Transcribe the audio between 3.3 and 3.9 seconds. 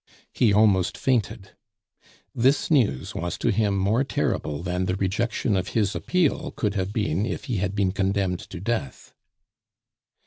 to him